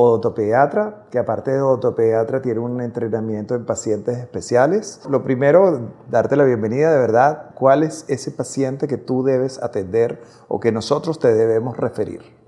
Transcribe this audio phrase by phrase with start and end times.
[0.00, 5.00] odontopediatra, que aparte de odontopediatra tiene un entrenamiento en pacientes especiales.
[5.08, 7.50] Lo primero, darte la bienvenida de verdad.
[7.54, 12.40] ¿Cuál es ese paciente que tú debes atender o que nosotros te debemos referir?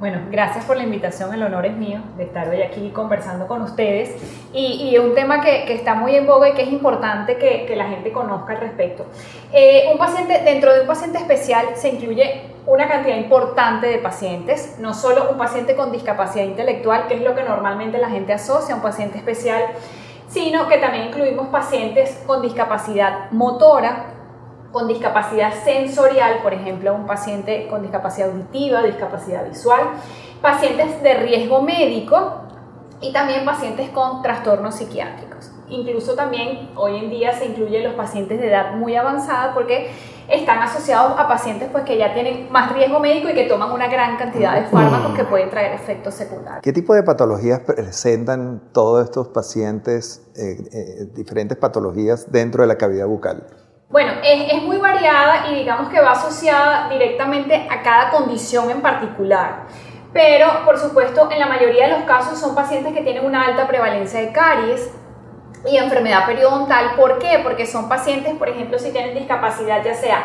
[0.00, 3.62] Bueno, gracias por la invitación, el honor es mío de estar hoy aquí conversando con
[3.62, 4.16] ustedes
[4.52, 7.76] y, y un tema que, está muy en boga y que es importante que, que
[7.76, 9.06] la gente conozca al respecto.
[9.52, 14.76] Eh, un paciente, dentro de un paciente especial se incluye una cantidad importante de pacientes,
[14.78, 18.74] no solo un paciente con discapacidad intelectual, que es lo que normalmente la gente asocia
[18.74, 19.62] a un paciente especial,
[20.28, 24.06] sino que también incluimos pacientes con discapacidad motora,
[24.72, 29.80] con discapacidad sensorial, por ejemplo, un paciente con discapacidad auditiva, discapacidad visual,
[30.42, 32.40] pacientes de riesgo médico
[33.00, 35.53] y también pacientes con trastornos psiquiátricos.
[35.68, 39.90] Incluso también hoy en día se incluyen los pacientes de edad muy avanzada porque
[40.28, 43.88] están asociados a pacientes pues, que ya tienen más riesgo médico y que toman una
[43.88, 46.62] gran cantidad de fármacos que pueden traer efectos secundarios.
[46.62, 52.76] ¿Qué tipo de patologías presentan todos estos pacientes, eh, eh, diferentes patologías dentro de la
[52.76, 53.46] cavidad bucal?
[53.90, 58.80] Bueno, es, es, muy variada y digamos que va asociada directamente a cada condición en
[58.80, 59.66] particular.
[60.12, 63.68] Pero, por supuesto, en la mayoría de los casos son pacientes que tienen una alta
[63.68, 64.90] prevalencia de caries
[65.66, 66.94] y enfermedad periodontal.
[66.96, 67.40] ¿Por qué?
[67.42, 70.22] Porque son pacientes, por ejemplo, si tienen discapacidad ya sea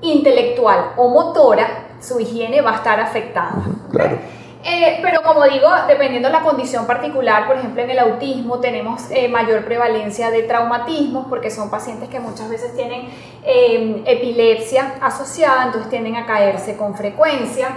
[0.00, 3.52] intelectual o motora, su higiene va a estar afectada.
[3.90, 4.18] Claro.
[4.62, 9.10] Eh, pero como digo, dependiendo de la condición particular, por ejemplo en el autismo tenemos
[9.10, 13.08] eh, mayor prevalencia de traumatismos porque son pacientes que muchas veces tienen
[13.42, 17.68] eh, epilepsia asociada, entonces tienden a caerse con frecuencia.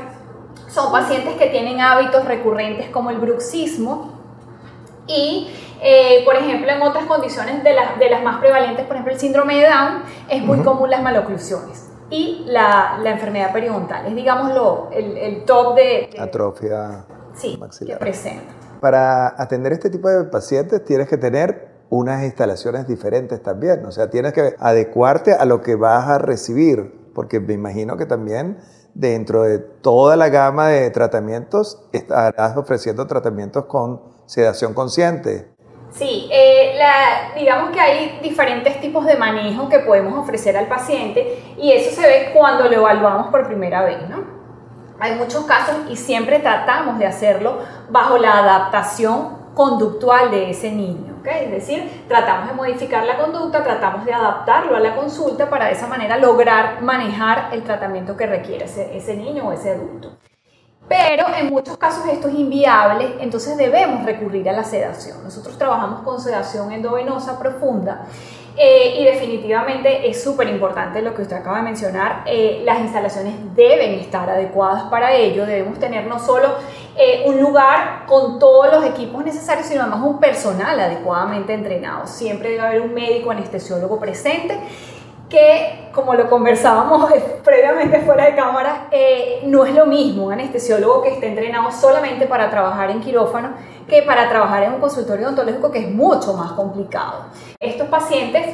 [0.67, 4.22] Son pacientes que tienen hábitos recurrentes como el bruxismo
[5.07, 5.49] y
[6.25, 9.57] por ejemplo, en otras condiciones de, la, de, las más prevalentes, por ejemplo, el síndrome
[9.57, 10.63] de Down, es muy uh -huh.
[10.63, 14.05] común las maloclusiones y la, la, enfermedad periodontal.
[14.05, 17.97] Es, digámoslo, el, el top de, de, Atrofia sí, maxilar.
[17.97, 18.53] que presenta.
[18.79, 23.85] Para atender este tipo de pacientes tienes que tener unas instalaciones diferentes también.
[23.85, 27.03] O sea, tienes que adecuarte a lo que vas a recibir.
[27.13, 28.57] Porque me imagino que también
[28.93, 35.53] dentro de toda la gama de tratamientos estarás ofreciendo tratamientos con sedación consciente.
[35.91, 36.75] Sí, eh,
[37.35, 42.07] digamos que hay diferentes tipos de manejo que podemos ofrecer al paciente y eso se
[42.07, 44.23] ve cuando lo evaluamos por primera vez, ¿no?
[44.99, 47.59] Hay muchos casos y siempre tratamos de hacerlo
[47.89, 54.06] bajo la adaptación conductual de ese niño, Es decir, tratamos de modificar la conducta, tratamos
[54.06, 58.66] de adaptarlo a la consulta para de esa manera lograr manejar el tratamiento que requiere
[58.66, 60.17] ese niño o ese adulto.
[60.88, 65.23] Pero en muchos casos esto es inviable, entonces debemos recurrir a la sedación.
[65.23, 68.06] Nosotros trabajamos con sedación endovenosa profunda
[68.55, 72.23] eh, y definitivamente es súper importante lo que usted acaba de mencionar.
[72.25, 75.45] Eh, las instalaciones deben estar adecuadas para ello.
[75.45, 76.49] Debemos tener no solo
[76.95, 82.05] eh, un lugar con todos los equipos necesarios, sino además un personal adecuadamente entrenado.
[82.05, 84.59] Siempre debe haber un médico anestesiólogo presente
[85.33, 87.11] que, como lo conversábamos
[87.44, 92.27] previamente fuera de cámara, eh, no es lo mismo un anestesiólogo que esté entrenado solamente
[92.27, 93.49] para trabajar en quirófano
[93.88, 97.25] que para trabajar en un consultorio odontológico que es mucho más complicado.
[97.59, 98.45] Estos pacientes,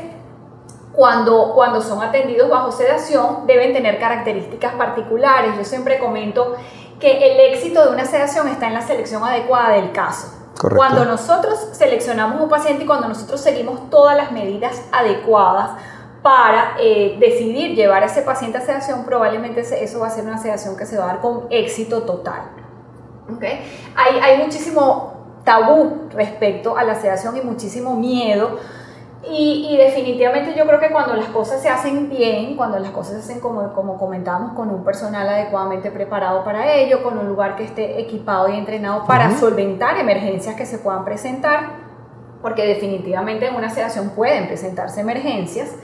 [0.94, 5.58] cuando, cuando son atendidos bajo sedación, deben tener características particulares.
[5.58, 6.56] Yo siempre comento
[6.98, 10.34] que el éxito de una sedación está en la selección adecuada del caso.
[10.58, 10.78] Correcto.
[10.78, 15.72] Cuando nosotros seleccionamos un paciente y cuando nosotros seguimos todas las medidas adecuadas,
[16.22, 20.38] para eh, decidir llevar a ese paciente a sedación, probablemente eso va a ser una
[20.38, 22.42] sedación que se va a dar con éxito total.
[23.36, 23.62] ¿Okay?
[23.96, 28.60] Hay, hay muchísimo tabú respecto a la sedación y muchísimo miedo.
[29.30, 33.16] Y, y, definitivamente yo creo que cuando las cosas se hacen bien, cuando las cosas
[33.16, 37.58] se hacen como, como comentábamos, con un personal adecuadamente preparado para ello, con un lugar
[37.58, 39.40] que esté equipado y entrenado para uh -huh.
[39.40, 41.72] solventar emergencias que se puedan presentar,
[42.42, 45.76] porque definitivamente en una sedación pueden presentarse emergencias,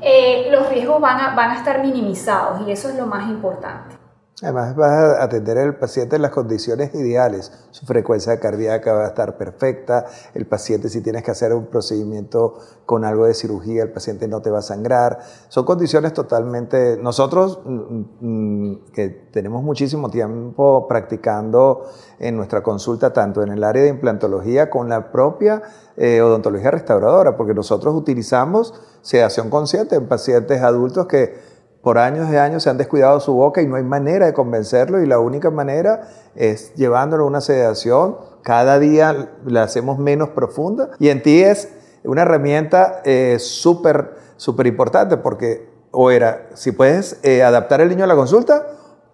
[0.00, 3.95] eh, los riesgos van a, van a estar minimizados y eso es lo más importante.
[4.42, 7.50] Además, vas a atender al paciente en las condiciones ideales.
[7.70, 10.04] Su frecuencia cardíaca va a estar perfecta.
[10.34, 14.42] El paciente, si tienes que hacer un procedimiento con algo de cirugía, el paciente no
[14.42, 15.20] te va a sangrar.
[15.48, 16.98] Son condiciones totalmente...
[17.00, 21.86] Nosotros, mm, mm, que tenemos muchísimo tiempo practicando
[22.18, 25.62] en nuestra consulta, tanto en el área de implantología con la propia
[25.96, 31.55] eh, odontología restauradora, porque nosotros utilizamos sedación consciente en pacientes adultos que
[31.86, 35.00] por años y años se han descuidado su boca y no hay manera de convencerlo
[35.00, 38.16] y la única manera es llevándolo a una sedación.
[38.42, 41.68] Cada día la hacemos menos profunda y en ti es
[42.02, 48.02] una herramienta eh, súper, súper importante porque o era, si puedes eh, adaptar el niño
[48.02, 48.66] a la consulta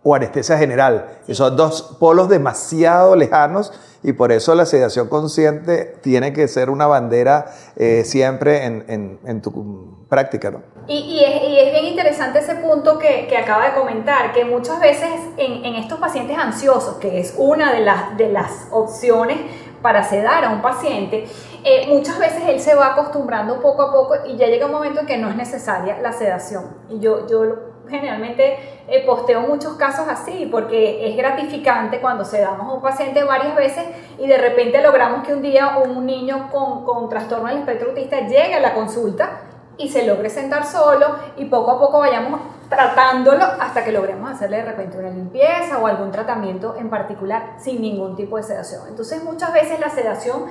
[0.03, 1.19] o anestesia general.
[1.29, 3.71] Y son dos polos demasiado lejanos
[4.03, 9.43] y por eso la sedación consciente tiene que ser una bandera eh, siempre en, en,
[9.43, 10.51] tu práctica.
[10.51, 10.63] ¿no?
[10.89, 14.45] Y, y, es, y, es, bien interesante ese punto que, que acaba de comentar, que
[14.45, 19.39] muchas veces en, en, estos pacientes ansiosos, que es una de las, de las opciones
[19.81, 21.27] para sedar a un paciente,
[21.63, 25.01] eh, muchas veces él se va acostumbrando poco a poco y ya llega un momento
[25.01, 26.65] en que no es necesaria la sedación.
[26.89, 27.45] Y yo, yo
[27.89, 28.59] generalmente
[28.89, 33.55] eh, posteo muchos casos así, porque es gratificante cuando se damos a un paciente varias
[33.55, 33.85] veces
[34.19, 38.21] y de repente logramos que un día un niño con, con trastorno del espectro autista
[38.21, 43.45] llegue a la consulta y se logre sentar solo y poco a poco vayamos tratándolo
[43.45, 48.17] hasta que logremos hacerle de repente una limpieza o algún tratamiento en particular sin ningún
[48.17, 48.83] tipo de sedación.
[48.89, 50.45] Entonces muchas veces la sedación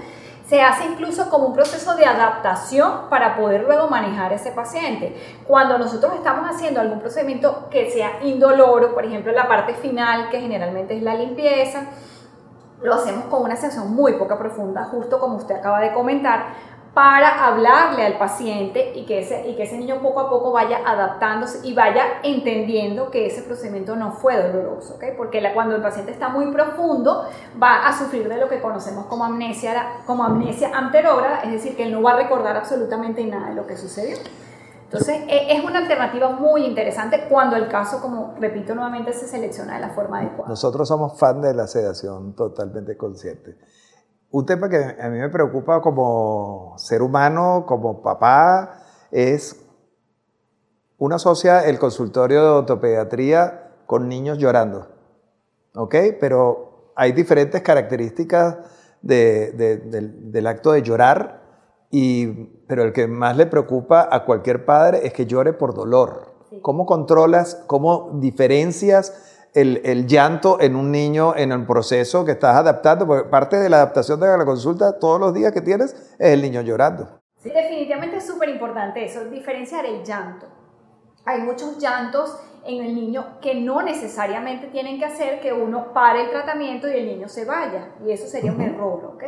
[0.47, 5.15] se hace incluso como un proceso de adaptación para poder luego manejar ese paciente.
[5.47, 10.41] Cuando nosotros estamos haciendo algún procedimiento que sea indoloro, por ejemplo la parte final que
[10.41, 11.85] generalmente es la limpieza,
[12.81, 16.47] lo hacemos con una sedación muy poca profunda, justo como usted acaba de comentar,
[16.93, 20.79] para hablarle al paciente y que, ese, y que ese niño poco a poco vaya
[20.85, 25.13] adaptándose y vaya entendiendo que ese procedimiento no fue doloroso, ¿okay?
[25.15, 27.25] porque cuando el paciente está muy profundo
[27.61, 31.83] va a sufrir de lo que conocemos como amnesia, como amnesia anterógrada, es decir, que
[31.83, 34.17] él no va a recordar absolutamente nada de lo que sucedió.
[34.83, 39.75] Entonces, e, es una alternativa muy interesante cuando el caso, como repito nuevamente, se selecciona
[39.75, 40.49] de la forma adecuada.
[40.49, 43.55] Nosotros somos fan de la sedación totalmente consciente.
[44.31, 48.81] Un tema que a mí me preocupa como ser humano, como papá,
[49.12, 49.62] es
[50.98, 54.88] uno asocia el consultorio de ortopediatría con niños llorando,
[55.75, 55.95] ¿ok?
[56.22, 58.57] Pero hay diferentes características
[59.01, 61.42] del, acto de llorar,
[61.89, 62.28] y,
[62.68, 66.31] pero el que más le preocupa a cualquier padre es que llore por dolor.
[66.62, 73.06] ¿Cómo controlas, cómo diferencias el, llanto en un niño en el proceso que estás adaptando,
[73.06, 76.42] porque parte de la adaptación de la consulta todos los días que tienes es el
[76.42, 77.21] niño llorando.
[77.38, 80.60] Sí, definitivamente es súper importante eso, diferenciar el llanto.
[81.25, 86.23] Hay muchos llantos en el niño que no necesariamente tienen que hacer que uno pare
[86.23, 87.95] el tratamiento y el niño se vaya.
[88.06, 89.23] Y eso sería un error, ¿ok?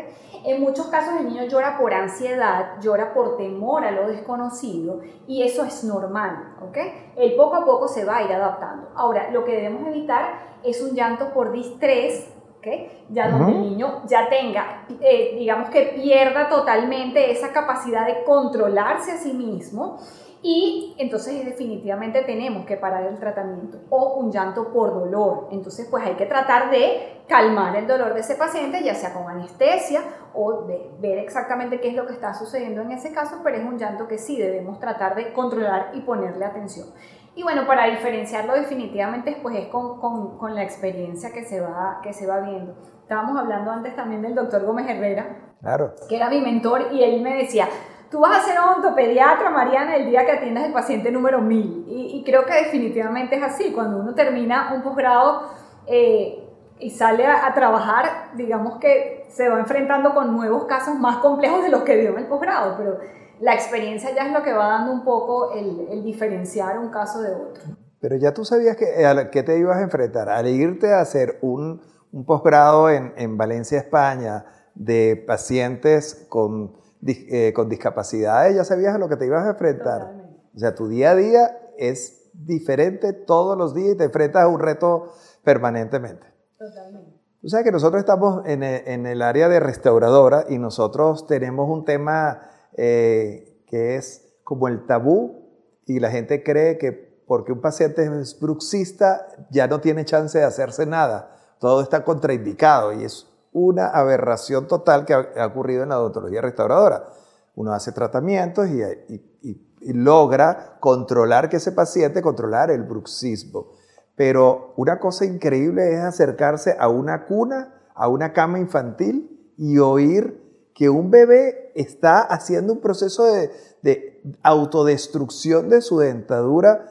[0.45, 5.43] En muchos casos el niño llora por ansiedad, llora por temor a lo desconocido y
[5.43, 6.77] eso es normal, ¿ok?
[7.15, 8.89] Él poco a poco se va a ir adaptando.
[8.95, 12.67] Ahora, lo que debemos evitar es un llanto por distrés, ¿ok?
[13.09, 19.11] Ya donde el niño ya tenga, eh, digamos que pierda totalmente esa capacidad de controlarse
[19.11, 19.97] a sí mismo
[20.45, 25.47] y entonces definitivamente tenemos que parar el tratamiento o un llanto por dolor.
[25.51, 29.29] Entonces pues hay que tratar de calmar el dolor de ese paciente, ya sea con
[29.29, 30.01] anestesia
[30.33, 33.63] o de ver exactamente qué es lo que está sucediendo en ese caso, pero es
[33.63, 36.89] un llanto que sí debemos tratar de controlar y ponerle atención.
[37.35, 42.01] Y bueno, para diferenciarlo definitivamente pues es con, con, con la experiencia que se, va,
[42.03, 42.75] que se va viendo.
[43.01, 45.93] Estábamos hablando antes también del doctor Gómez Herrera, claro.
[46.09, 47.69] que era mi mentor y él me decía,
[48.13, 51.85] Tú vas a ser odontopediatra, Mariana, el día que atiendas el paciente número 1000.
[51.87, 53.71] Y, creo que definitivamente es así.
[53.73, 55.49] Cuando uno termina un posgrado
[55.87, 61.63] eh, y sale a, trabajar, digamos que se va enfrentando con nuevos casos más complejos
[61.63, 62.75] de los que vio en el posgrado.
[62.77, 62.99] Pero
[63.39, 67.33] la experiencia ya es lo que va dando un poco el, diferenciar un caso de
[67.33, 67.63] otro.
[67.99, 70.29] Pero ya tú sabías que, a qué te ibas a enfrentar.
[70.29, 77.53] Al irte a hacer un, un posgrado en, en Valencia, España, de pacientes con eh,
[77.53, 80.11] con discapacidades, ya sabías a lo que te ibas a enfrentar.
[80.55, 84.47] O sea, tu día a día es diferente todos los días y te enfrentas a
[84.47, 86.25] un reto permanentemente.
[86.57, 87.11] Totalmente.
[87.41, 91.69] Tú sabes que nosotros estamos en el, en el área de restauradora y nosotros tenemos
[91.69, 95.43] un tema eh, que es como el tabú
[95.85, 96.91] y la gente cree que
[97.27, 101.35] porque un paciente es bruxista ya no tiene chance de hacerse nada.
[101.59, 107.09] Todo está contraindicado y es una aberración total que ha, ocurrido en la odontología restauradora.
[107.55, 113.73] Uno hace tratamientos y, logra controlar que ese paciente, controlar el bruxismo.
[114.15, 120.69] pero una cosa increíble es acercarse a una cuna, a una cama infantil y oír
[120.73, 126.87] que un bebé está haciendo un proceso de, de autodestrucción de su dentadura.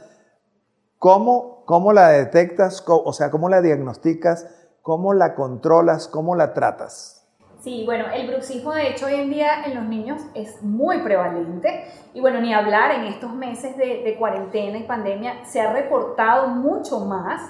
[0.98, 2.84] ¿Cómo, ¿Cómo la detectas?
[2.86, 4.46] O sea, ¿cómo la diagnosticas?
[4.82, 6.08] ¿Cómo la controlas?
[6.08, 7.24] ¿Cómo la tratas?
[7.60, 11.86] Sí, bueno, el bruxismo de hecho hoy en día en los niños es muy prevalente
[12.12, 16.98] y bueno, ni hablar en estos meses de, cuarentena y pandemia se ha reportado mucho
[16.98, 17.40] más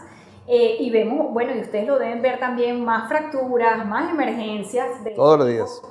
[0.46, 5.02] eh, y vemos, bueno, y ustedes lo deben ver también, más fracturas, más emergencias.
[5.02, 5.82] De Todos los días.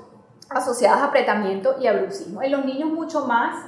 [0.48, 2.43] Asociadas a apretamiento y a bruxismo.
[2.43, 3.65] En los niños mucho más,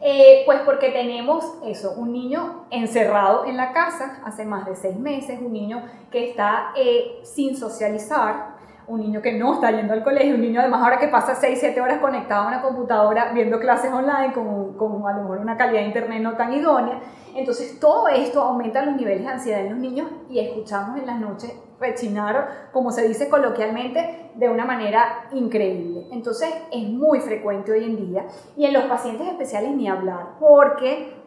[0.00, 4.96] eh, pues porque tenemos eso, un niño encerrado en la casa hace más de seis
[4.96, 8.55] meses, un niño que está eh, sin socializar,
[8.88, 11.58] un niño que no está yendo al colegio, un niño además ahora que pasa 6,
[11.58, 15.56] 7 horas conectado a una computadora viendo clases online con, con, a lo mejor una
[15.56, 17.00] calidad de internet no tan idónea.
[17.34, 21.18] Entonces todo esto aumenta los niveles de ansiedad en los niños y escuchamos en las
[21.18, 26.06] noches rechinar, como se dice coloquialmente, de una manera increíble.
[26.12, 28.26] Entonces es muy frecuente hoy en día
[28.56, 31.25] y en los pacientes especiales ni hablar, porque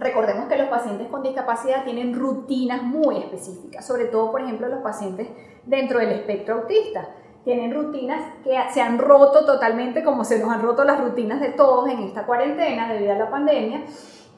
[0.00, 4.80] Recordemos que los pacientes con discapacidad tienen rutinas muy específicas, sobre todo, por ejemplo, los
[4.80, 5.28] pacientes
[5.66, 7.10] dentro del espectro autista.
[7.44, 11.50] Tienen rutinas que se han roto totalmente, como se nos han roto las rutinas de
[11.50, 13.82] todos en esta cuarentena debido a la pandemia,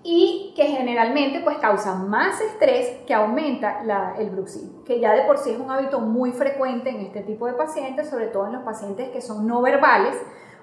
[0.02, 3.82] y que generalmente pues causan más estrés que aumenta
[4.18, 7.46] el bruxismo, que ya de por sí es un hábito muy frecuente en este tipo
[7.46, 10.16] de pacientes, sobre todo en los pacientes que son no verbales,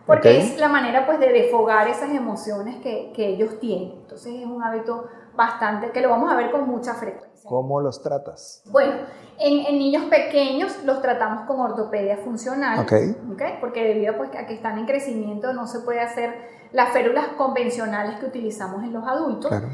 [0.09, 3.91] porque es la manera pues de desfogar esas emociones que, que, ellos tienen.
[4.01, 7.47] Entonces es un hábito bastante que lo vamos a ver con mucha frecuencia.
[7.47, 8.63] ¿Cómo los tratas?
[8.71, 8.93] Bueno,
[9.37, 13.15] en, en niños pequeños los tratamos con ortopedia funcional, okay.
[13.31, 13.57] ¿okay?
[13.61, 16.33] porque debido pues, a que están en crecimiento no se puede hacer
[16.71, 19.49] las férulas convencionales que utilizamos en los adultos.
[19.49, 19.67] Claro.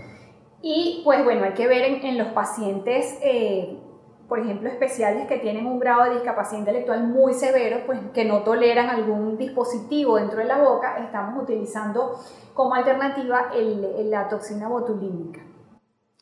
[0.62, 3.80] Y pues bueno, hay que ver en, en los pacientes eh,
[4.28, 8.44] por ejemplo, especiales que tienen un grado de discapacidad intelectual muy severo, pues que no
[8.44, 12.20] toleran algún dispositivo dentro de la boca, estamos utilizando
[12.54, 15.42] como alternativa el, la toxina botulínica.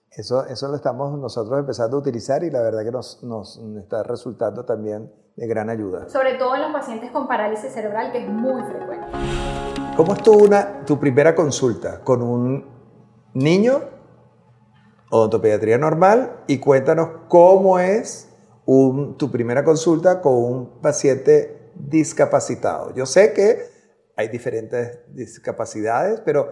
[0.09, 4.03] Eso, eso lo estamos nosotros empezando a utilizar y la verdad que nos, nos está
[4.03, 6.07] resultando también de gran ayuda.
[6.09, 9.07] Sobre todo en los pacientes con parálisis cerebral, que es muy frecuente.
[9.95, 12.65] ¿Cómo estuvo una, tu primera consulta con un
[13.33, 13.92] niño
[15.13, 18.29] odontopediatría normal y cuéntanos cómo es
[18.65, 22.95] tu primera consulta con un paciente discapacitado.
[22.95, 23.59] Yo sé que
[24.17, 26.51] hay diferentes discapacidades, pero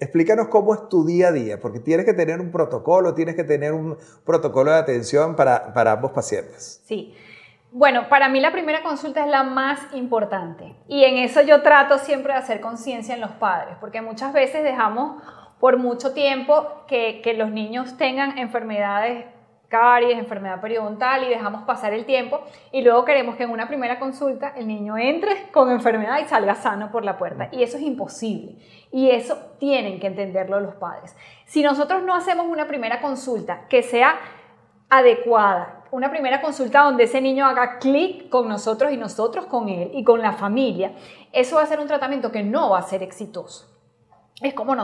[0.00, 3.44] explícanos cómo es tu día a día, porque tienes que tener un protocolo, tienes que
[3.44, 6.82] tener un protocolo de atención para, para ambos pacientes.
[6.86, 7.14] Sí.
[7.70, 11.98] Bueno, para mí la primera consulta es la más importante y en eso yo trato
[11.98, 15.22] siempre de hacer conciencia en los padres, porque muchas veces dejamos
[15.60, 19.26] por mucho tiempo que, que los niños tengan enfermedades
[19.70, 22.40] caries, enfermedad periodontal y dejamos pasar el tiempo
[22.72, 26.56] y luego queremos que en una primera consulta el niño entre con enfermedad y salga
[26.56, 27.48] sano por la puerta.
[27.52, 28.56] Y eso es imposible.
[28.90, 31.16] Y eso tienen que entenderlo los padres.
[31.46, 34.18] Si nosotros no hacemos una primera consulta que sea
[34.90, 39.92] adecuada, una primera consulta donde ese niño haga clic con nosotros y nosotros con él
[39.94, 40.92] y con la familia,
[41.32, 43.69] eso va a ser un tratamiento que no va a ser exitoso
[44.42, 44.74] es como,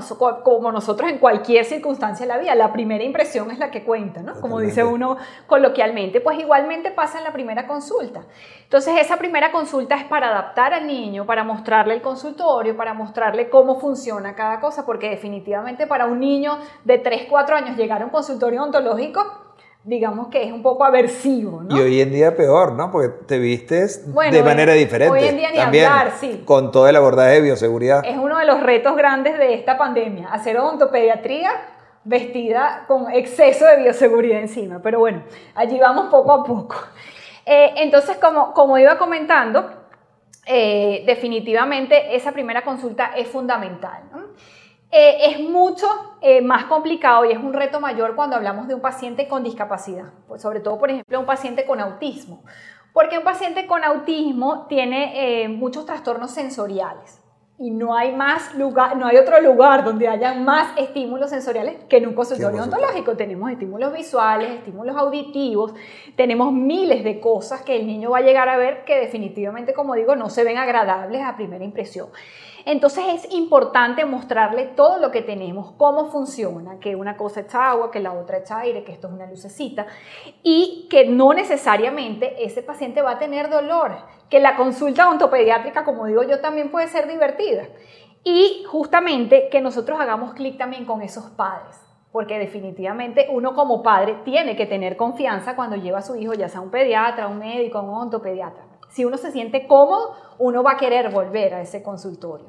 [0.43, 4.21] como nosotros en cualquier circunstancia de la vida, la primera impresión es la que cuenta,
[4.21, 4.39] ¿no?
[4.41, 8.25] Como dice uno coloquialmente, pues igualmente pasa en la primera consulta.
[8.65, 13.49] Entonces esa primera consulta es para adaptar al niño, para mostrarle el consultorio, para mostrarle
[13.49, 18.05] cómo funciona cada cosa, porque definitivamente para un niño de 3, 4 años llegar a
[18.05, 19.46] un consultorio ontológico
[19.87, 21.77] digamos que es un poco aversivo, ¿no?
[21.77, 22.91] Y hoy en día peor, ¿no?
[22.91, 25.17] Porque te vistes de manera diferente.
[25.17, 26.43] Hoy en día ni También, hablar, sí.
[26.45, 28.05] Con todo el abordaje de bioseguridad.
[28.05, 31.53] Es uno de los retos grandes de esta pandemia, hacer odontopediatría
[32.03, 34.81] vestida con exceso de bioseguridad encima.
[34.83, 35.23] Pero bueno,
[35.55, 36.77] allí vamos poco a poco.
[37.45, 39.71] Eh, entonces, como, como iba comentando,
[40.47, 44.03] eh, definitivamente esa primera consulta es fundamental.
[44.13, 44.16] ¿no?
[44.91, 45.87] Eh, es mucho
[46.21, 50.13] eh, más complicado y es un reto mayor cuando hablamos de un paciente con discapacidad,
[50.29, 52.45] pues sobre todo, por ejemplo, un paciente con autismo,
[52.93, 57.21] porque un paciente con autismo tiene eh, muchos trastornos sensoriales
[57.59, 61.97] y no hay más lugar, no hay otro lugar donde haya más estímulos sensoriales que
[61.97, 63.17] en un consultorio odontológico.
[63.17, 65.73] Tenemos estímulos visuales, estímulos auditivos,
[66.17, 69.95] tenemos miles de cosas que el niño va a llegar a ver que definitivamente, como
[69.95, 72.09] digo, no se ven agradables a primera impresión.
[72.67, 77.93] Entonces es importante mostrarle todo lo que tenemos, cómo funciona, que una cosa echa agua,
[77.93, 79.87] que la otra echa aire, que esto es una lucecita
[80.43, 83.93] y que no necesariamente ese paciente va a tener dolor,
[84.29, 87.69] que la consulta ontopediátrica, como digo yo, también puede ser divertida.
[88.25, 91.81] Y justamente que nosotros hagamos clic también con esos padres
[92.11, 96.49] porque definitivamente uno como padre tiene que tener confianza cuando lleva a su hijo, ya
[96.49, 98.65] sea un pediatra, un médico, un ontopediatra.
[98.89, 102.47] Si uno se siente cómodo, uno va a querer volver a ese consultorio.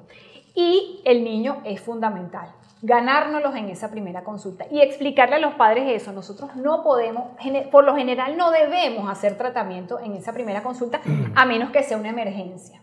[0.54, 6.02] Y el niño es fundamental ganárnoslos en esa primera consulta y explicarle a los padres
[6.02, 6.12] eso.
[6.12, 7.32] Nosotros no podemos,
[7.72, 11.02] por lo general no debemos hacer tratamiento en esa primera consulta
[11.36, 12.82] a menos que sea una emergencia.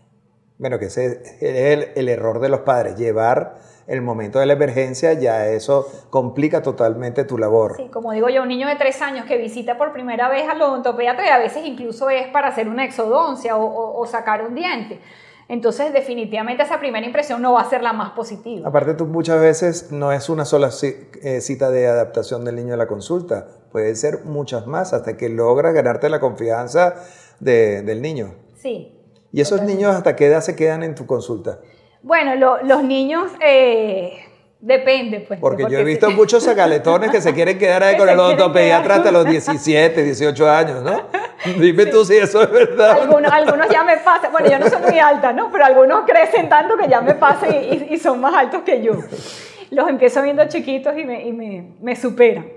[0.57, 4.53] Bueno, que ese es el, el error de los padres, llevar el momento de la
[4.53, 7.75] emergencia, ya eso complica totalmente tu labor.
[7.77, 10.61] Sí, como digo yo, un niño de tres años que visita por primera vez al
[10.61, 14.99] odontopediatra y a veces incluso es para hacer una exodoncia o, o sacar un diente.
[15.47, 18.67] Entonces, definitivamente esa primera impresión no va a ser la más positiva.
[18.67, 22.77] Aparte, tú muchas veces no es una sola eh, cita de adaptación del niño a
[22.77, 26.95] la consulta, puede ser muchas más hasta que logras ganarte la confianza
[27.39, 28.33] del niño.
[28.55, 28.97] Sí.
[29.31, 31.59] ¿Y esos niños hasta qué edad se quedan en tu consulta?
[32.05, 33.31] Bueno, los niños...
[33.41, 34.21] Eh,
[34.65, 35.39] Depende, pues.
[35.39, 39.11] Porque, yo he visto muchos sacaletones que se quieren quedar ahí con el odontopediatra hasta
[39.11, 41.03] los 17, 18 años, ¿no?
[41.59, 42.99] Dime tú si eso es verdad.
[43.01, 45.51] Algunos, algunos ya me pasan, bueno, yo no soy muy alta, ¿no?
[45.51, 48.93] Pero algunos crecen tanto que ya me pasan y, son más altos que yo.
[49.69, 52.47] Los empiezo viendo chiquitos y me, y me, me superan.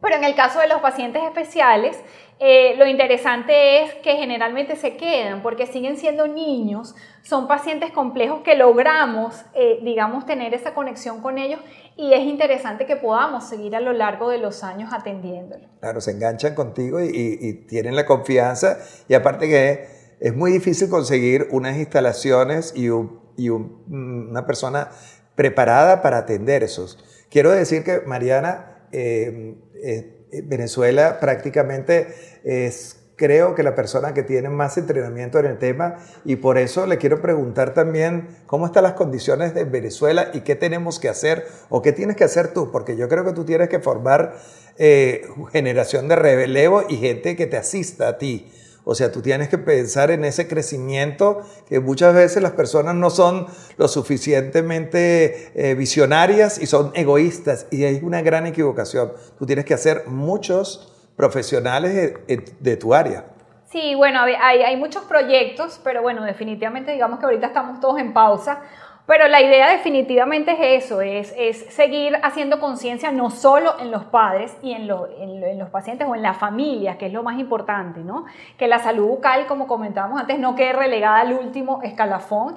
[0.00, 1.98] Pero en el caso de los pacientes especiales,
[2.42, 8.40] eh, lo interesante es que generalmente se quedan porque siguen siendo niños, son pacientes complejos
[8.40, 11.60] que logramos, eh, digamos, tener esa conexión con ellos
[11.98, 15.68] y es interesante que podamos seguir a lo largo de los años atendiéndolos.
[15.80, 19.86] Claro, se enganchan contigo y, tienen la confianza y aparte que
[20.18, 24.88] es muy difícil conseguir unas instalaciones y, una persona
[25.34, 26.98] preparada para atender esos.
[27.28, 28.86] Quiero decir que Mariana...
[28.92, 35.58] Eh, eh, Venezuela prácticamente es creo que la persona que tiene más entrenamiento en el
[35.58, 40.40] tema y por eso le quiero preguntar también cómo están las condiciones de Venezuela y
[40.40, 43.44] qué tenemos que hacer o qué tienes que hacer tú, porque yo creo que tú
[43.44, 44.36] tienes que formar
[44.78, 48.50] eh, generación de relevo y gente que te asista a ti.
[48.84, 53.10] O sea, tú tienes que pensar en ese crecimiento que muchas veces las personas no
[53.10, 53.46] son
[53.76, 59.12] lo suficientemente eh, visionarias y son egoístas y es una gran equivocación.
[59.38, 62.14] Tú tienes que hacer muchos profesionales
[62.58, 63.26] de, tu área.
[63.70, 68.14] Sí, bueno, hay, hay muchos proyectos, pero bueno, definitivamente digamos que ahorita estamos todos en
[68.14, 68.62] pausa
[69.10, 71.34] pero la idea definitivamente es eso, es,
[71.70, 76.38] seguir haciendo conciencia no solo en los padres y en, los pacientes o en las
[76.38, 78.26] familias, que es lo más importante, ¿no?
[78.56, 82.54] Que la salud bucal, como comentábamos antes, no quede relegada al último escalafón,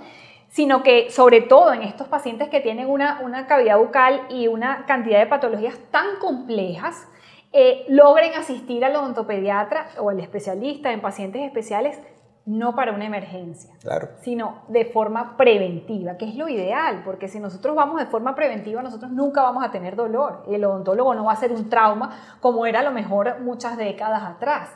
[0.47, 5.17] sino que sobre todo en estos pacientes que tienen una, cavidad bucal y una cantidad
[5.17, 7.07] de patologías tan complejas,
[7.51, 11.99] eh, logren asistir al odontopediatra o al especialista en pacientes especiales
[12.45, 13.73] no para una emergencia,
[14.21, 18.81] sino de forma preventiva, que es lo ideal, porque si nosotros vamos de forma preventiva,
[18.81, 20.43] nosotros nunca vamos a tener dolor.
[20.49, 24.23] El odontólogo no va a ser un trauma como era a lo mejor muchas décadas
[24.23, 24.69] atrás.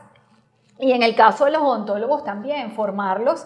[0.80, 3.46] Y en el caso de los odontólogos también, formarlos,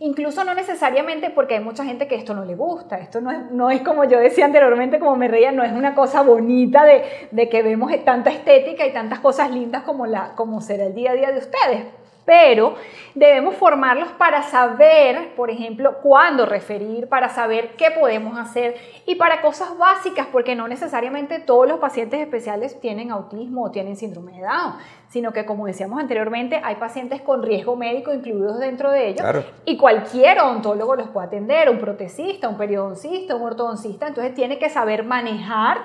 [0.00, 3.50] incluso no necesariamente porque hay mucha gente que esto no le gusta, esto no es,
[3.50, 7.28] no es como yo decía anteriormente, como me reía, no es una cosa bonita de,
[7.30, 11.12] de que vemos tanta estética y tantas cosas lindas como, la, como será el día
[11.12, 12.74] a día de ustedes pero
[13.14, 19.40] debemos formarlos para saber, por ejemplo, cuándo referir, para saber qué podemos hacer y para
[19.40, 24.40] cosas básicas, porque no necesariamente todos los pacientes especiales tienen autismo o tienen síndrome de
[24.40, 24.74] Down,
[25.08, 29.26] sino que como decíamos anteriormente, hay pacientes con riesgo médico incluidos dentro de ellos
[29.64, 34.70] y cualquier odontólogo los puede atender, un protecista, un periodoncista, un ortodoncista, entonces tiene que
[34.70, 35.78] saber manejar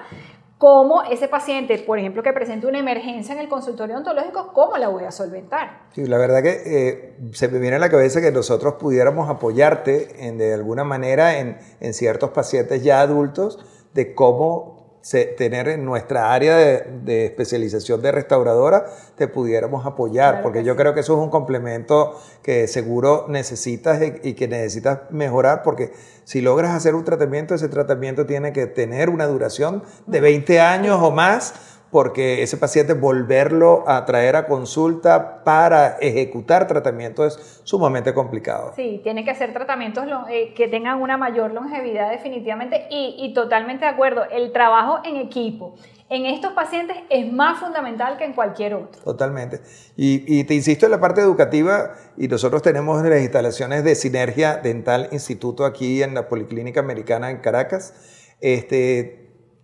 [0.60, 4.90] cómo ese paciente, por ejemplo, que presente una emergencia en el consultorio odontológico, cómo la
[4.90, 5.84] voy a solventar.
[5.96, 10.28] Sí, la verdad que eh, se me viene a la cabeza que nosotros pudiéramos apoyarte
[10.28, 13.58] en, de alguna manera en, en ciertos pacientes ya adultos
[13.94, 14.79] de cómo
[15.10, 21.00] tener en nuestra área de, especialización de restauradora, te pudiéramos apoyar, porque yo creo que
[21.00, 25.92] eso es un complemento que seguro necesitas y, que necesitas mejorar, porque
[26.26, 31.00] si logras hacer un tratamiento, ese tratamiento tiene que tener una duración de 20 años
[31.02, 38.14] o más porque ese paciente volverlo a traer a consulta para ejecutar tratamiento es sumamente
[38.14, 38.74] complicado.
[38.76, 43.92] Sí, tiene que ser tratamientos eh, que tengan una mayor longevidad definitivamente y, totalmente de
[43.92, 45.76] acuerdo, el trabajo en equipo
[46.12, 49.00] en estos pacientes es más fundamental que en cualquier otro.
[49.04, 49.62] Totalmente.
[49.96, 54.58] Y, y, te insisto en la parte educativa, y nosotros tenemos las instalaciones de Sinergia
[54.58, 57.94] Dental Instituto aquí en la Policlínica Americana en Caracas.
[58.42, 59.19] Este,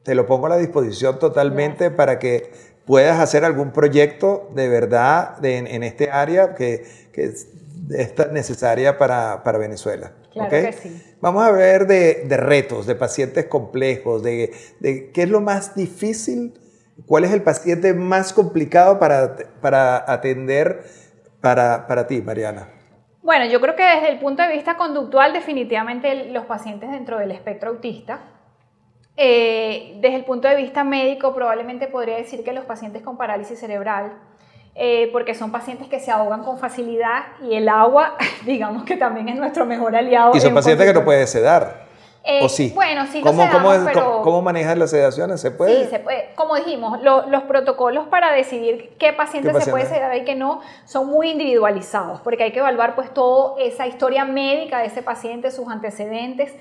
[0.05, 2.49] te lo pongo a la disposición totalmente para que
[2.85, 7.47] puedas hacer algún proyecto de verdad en, este área que, que es
[8.31, 10.13] necesaria para, para Venezuela.
[10.31, 11.15] Claro que sí.
[11.19, 15.75] Vamos a ver de, de retos, de pacientes complejos, de, de, qué es lo más
[15.75, 16.53] difícil
[17.05, 20.83] ¿Cuál es el paciente más complicado para, para atender
[21.41, 22.69] para, para ti, Mariana?
[23.21, 27.31] Bueno, yo creo que desde el punto de vista conductual, definitivamente los pacientes dentro del
[27.31, 28.34] espectro autista.
[29.17, 33.59] Eh, desde el punto de vista médico, probablemente podría decir que los pacientes con parálisis
[33.59, 34.13] cerebral,
[34.75, 39.29] eh, porque son pacientes que se ahogan con facilidad y el agua, digamos que también
[39.29, 40.35] es nuestro mejor aliado.
[40.35, 41.85] Y son pacientes que no puede sedar.
[42.27, 42.71] Eh, ¿O sí?
[42.73, 44.21] Bueno, sí, ¿Cómo, sedamos, cómo, pero...
[44.23, 45.39] ¿Cómo manejan las sedaciones?
[45.39, 45.83] ¿Se puede?
[45.83, 46.29] Sí, se puede.
[46.33, 50.33] Como dijimos, lo, los protocolos para decidir qué paciente, ¿Qué se puede sedar y qué
[50.33, 55.03] no son muy individualizados, porque hay que evaluar pues toda esa historia médica de ese
[55.03, 56.51] paciente, sus antecedentes.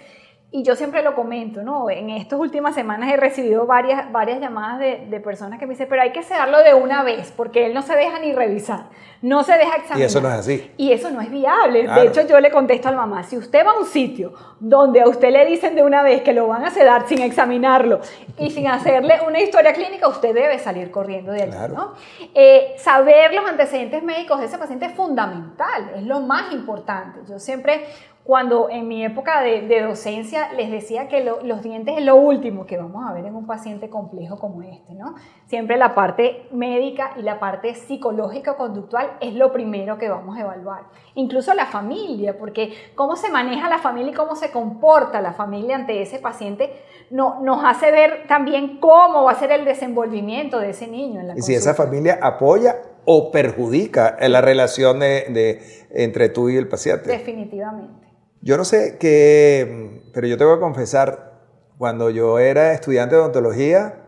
[0.50, 1.90] Y yo siempre lo comento, ¿no?
[1.90, 5.88] En estas últimas semanas he recibido varias, varias llamadas de, de personas que me dicen,
[5.90, 8.85] pero hay que sedarlo de una vez, porque él no se deja ni revisar,
[9.20, 9.98] no se deja examinar.
[9.98, 10.70] Y eso no es así.
[10.76, 11.85] Y eso no es viable.
[11.85, 12.02] Claro.
[12.02, 15.00] De hecho, yo le contesto a la mamá, si usted va a un sitio donde
[15.00, 18.00] a usted le dicen de una vez que lo van a sedar sin examinarlo
[18.38, 21.50] y sin hacerle una historia clínica, usted debe salir corriendo de allí.
[21.50, 21.74] Claro.
[21.74, 21.94] ¿no?
[22.33, 27.20] Eh, saber los antecedentes médicos de ese paciente es fundamental, es lo más importante.
[27.28, 27.87] Yo siempre,
[28.24, 32.16] cuando en mi época de, de docencia, les decía que lo- los dientes es lo
[32.16, 34.94] último que vamos a ver en un paciente complejo como este.
[34.94, 35.14] ¿no?
[35.46, 40.38] Siempre la parte médica y la parte psicológica o conductual es lo primero que vamos
[40.38, 40.84] a evaluar.
[41.14, 45.76] Incluso la familia, porque cómo se maneja la familia y cómo se comporta la familia
[45.76, 46.72] ante ese paciente
[47.10, 51.28] no, nos hace ver también cómo va a ser el desenvolvimiento de ese niño en
[51.28, 51.84] la Y si esa consulta.
[51.90, 55.60] familia apoya o perjudica la relación de, de-
[55.90, 57.10] entre tú y el paciente.
[57.10, 58.03] Definitivamente.
[58.44, 61.33] Yo no sé qué, pero yo te voy a confesar,
[61.78, 64.02] cuando yo era estudiante de odontología,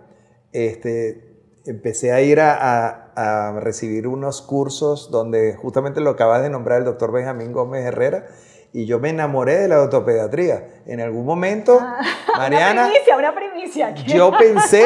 [0.52, 6.50] este, empecé a ir a, a- a recibir unos cursos donde justamente lo acabas de
[6.50, 8.26] nombrar el doctor Benjamín Gómez Herrera,
[8.74, 10.82] y yo me enamoré de la odontopediatría.
[10.86, 11.80] En algún momento,
[12.36, 13.86] Mariana, Una primicia, una primicia.
[13.88, 14.04] aquí.
[14.12, 14.84] yo pensé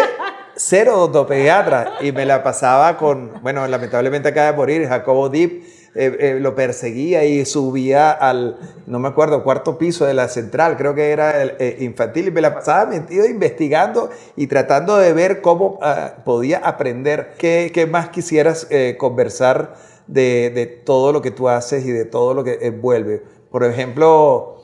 [0.54, 6.16] ser odontopediatra y me la pasaba con, bueno, lamentablemente acaba de morir, Jacobo Deep, eh,
[6.20, 10.94] eh, lo perseguía y subía al, no me acuerdo, cuarto piso de la central, creo
[10.94, 15.40] que era el, eh, infantil, y me la pasaba metido investigando y tratando de ver
[15.40, 17.32] cómo ah, podía aprender.
[17.38, 19.74] ¿Qué, qué más quisieras conversar
[20.06, 23.22] de, de todo lo que tú haces y de todo lo que envuelve?
[23.50, 24.60] Por ejemplo,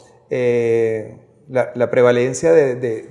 [1.48, 3.08] la, prevalencia de, de-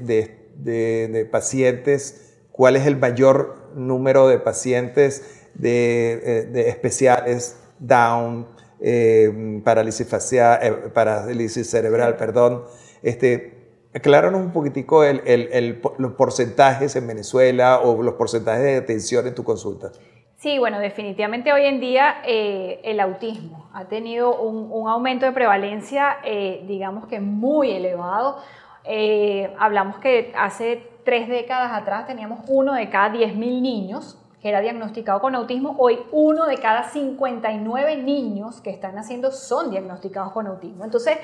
[0.58, 5.24] de- pacientes, cuál es el mayor número de pacientes
[5.56, 8.48] de especiales, Down,
[8.80, 12.64] eh, parálisis facial, eh, parálisis cerebral, perdón.
[13.02, 13.54] Este,
[13.94, 18.76] acláranos un poquitico el- el- el po- los porcentajes en Venezuela o los porcentajes de
[18.78, 19.92] atención en tu consulta.
[20.38, 25.32] Sí, bueno, definitivamente hoy en día eh, el autismo ha tenido un, un aumento de
[25.32, 28.38] prevalencia, eh, digamos que muy elevado.
[29.58, 35.22] Hablamos que hace tres décadas atrás teníamos uno de cada 10.000 niños que era diagnosticado
[35.22, 35.76] con autismo.
[35.80, 40.86] Hoy uno de cada 59 niños que están naciendo son diagnosticados con autismo.
[40.86, 41.18] Entonces,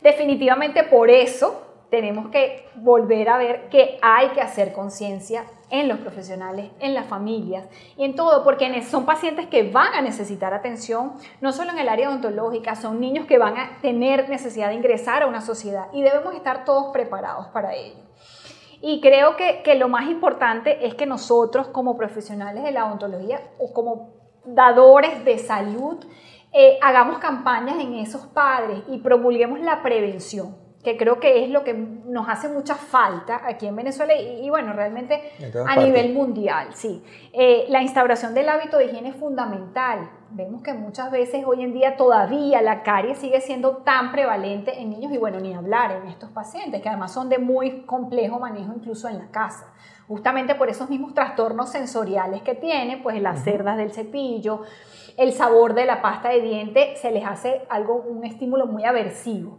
[0.00, 1.60] definitivamente por eso
[1.90, 7.06] tenemos que volver a ver que hay que hacer conciencia en los profesionales, en las
[7.06, 11.80] familias y en todo, porque son pacientes que van a necesitar atención, no solo en
[11.80, 15.88] el área odontológica, son niños que van a tener necesidad de ingresar a una sociedad
[15.92, 18.04] y debemos estar todos preparados para ello.
[18.80, 23.40] Y creo que, que lo más importante es que nosotros como profesionales de la odontología
[23.58, 24.14] o como
[24.44, 25.98] dadores de salud
[26.52, 31.64] eh, hagamos campañas en esos padres y promulguemos la prevención, que creo que es lo
[31.64, 35.84] que nos hace mucha falta aquí en Venezuela y, y bueno, realmente a partes.
[35.84, 37.02] nivel mundial, sí.
[37.32, 40.08] Eh, la instauración del hábito de higiene es fundamental.
[40.30, 44.90] Vemos que muchas veces hoy en día todavía la caries sigue siendo tan prevalente en
[44.90, 48.72] niños y bueno, ni hablar en estos pacientes, que además son de muy complejo manejo
[48.76, 49.72] incluso en la casa.
[50.06, 54.62] Justamente por esos mismos trastornos sensoriales que tienen, pues las cerdas del cepillo,
[55.16, 59.58] el sabor de la pasta de diente se les hace algo, un estímulo muy aversivo.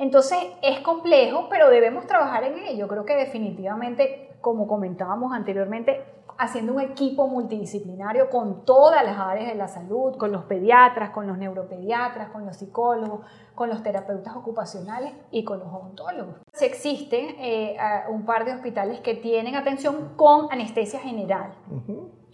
[0.00, 2.88] Entonces es complejo, pero debemos trabajar en ello.
[2.88, 6.02] Creo que definitivamente, como comentábamos anteriormente,
[6.38, 11.26] haciendo un equipo multidisciplinario con todas las áreas de la salud, con los pediatras, con
[11.26, 16.36] los neuropediatras, con los psicólogos, con los terapeutas ocupacionales y con los odontólogos.
[16.54, 17.76] Sí existen eh,
[18.08, 21.52] un par de hospitales que tienen atención con anestesia general.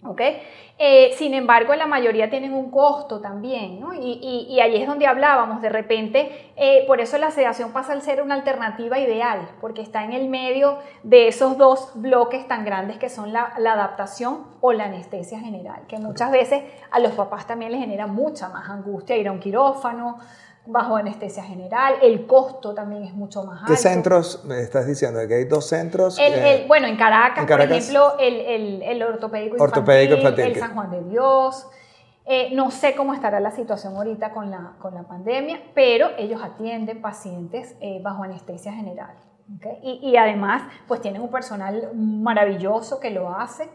[0.07, 0.21] ¿Ok?
[0.79, 3.95] Eh, sin embargo, la mayoría tienen un costo también, ¿no?
[3.95, 8.21] Y, ahí es donde hablábamos, de repente, eh, por eso la sedación pasa a ser
[8.21, 13.09] una alternativa ideal, porque está en el medio de esos dos bloques tan grandes que
[13.09, 17.71] son la, la adaptación o la anestesia general, que muchas veces a los papás también
[17.71, 20.19] les genera mucha más angustia ir a un quirófano,
[20.67, 23.73] bajo anestesia general, el costo también es mucho más alto.
[23.73, 25.19] ¿Qué centros me estás diciendo?
[25.27, 26.19] Que hay dos centros.
[26.19, 27.67] El, eh, el- bueno, en Caracas, en Caracas.
[27.69, 31.67] por ejemplo, el, el, el ortopédico infantil, Ortopédico infantil, el San Juan de Dios.
[32.29, 36.41] Eh, no sé cómo estará la situación ahorita con la, con la pandemia, pero ellos
[36.43, 39.15] atienden pacientes eh, bajo anestesia general.
[39.55, 39.65] ¿ok?
[39.81, 43.69] Y, y además, pues tienen un personal maravilloso que lo hace.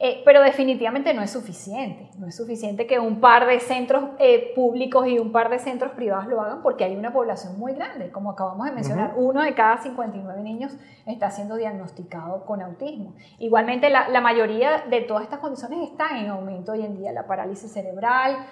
[0.00, 2.10] Eh, pero definitivamente no es suficiente.
[2.18, 5.92] No es suficiente que un par de centros eh, públicos y un par de centros
[5.92, 8.10] privados lo hagan porque hay una población muy grande.
[8.10, 10.76] Como acabamos de mencionar, uno de cada 59 niños
[11.06, 13.14] está siendo diagnosticado con autismo.
[13.38, 17.12] Igualmente, la, la mayoría de todas estas condiciones están en aumento hoy en día.
[17.12, 18.46] La parálisis cerebral,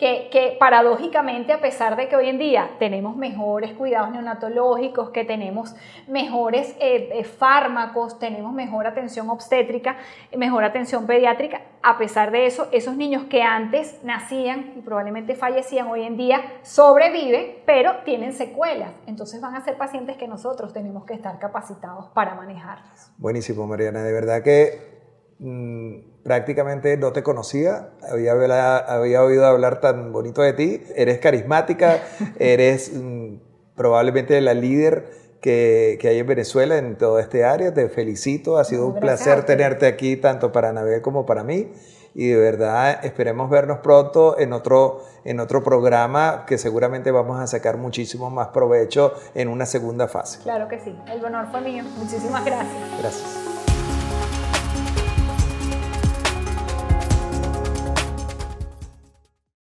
[0.00, 5.74] que, paradójicamente, a pesar de que hoy en día tenemos mejores cuidados neonatológicos, que tenemos
[6.08, 9.98] mejores eh, eh, fármacos, tenemos mejor atención obstétrica,
[10.34, 15.88] mejor atención pediátrica, a pesar de eso, esos niños que antes nacían y probablemente fallecían,
[15.88, 18.92] hoy en día sobreviven, pero tienen secuelas.
[19.06, 23.12] Entonces van a ser pacientes que nosotros tenemos que estar capacitados para manejarlos.
[23.18, 24.02] Buenísimo, Mariana.
[24.02, 24.99] De verdad que
[25.40, 28.32] mm, prácticamente no te conocía, había,
[28.76, 32.02] había oído hablar tan bonito de ti, eres carismática,
[32.38, 33.36] eres mm,
[33.74, 38.64] probablemente la líder que, que hay en Venezuela en toda este área, te felicito, ha
[38.64, 41.72] sido un placer tenerte aquí tanto para Anabel como para mí
[42.14, 47.46] y de verdad esperemos vernos pronto en otro, en otro programa que seguramente vamos a
[47.46, 50.40] sacar muchísimo más provecho en una segunda fase.
[50.42, 51.84] Claro que sí, el honor fue mío.
[51.98, 53.00] Muchísimas gracias.
[53.00, 53.59] Gracias.